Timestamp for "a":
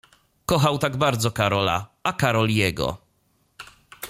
2.03-2.13